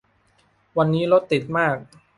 [0.77, 1.75] วันนี้รถติดมาก